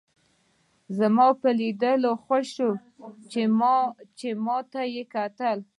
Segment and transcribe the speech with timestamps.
[0.97, 2.75] زما په لیدو خوښ شوه
[4.19, 5.57] چې ما ته یې وکتل.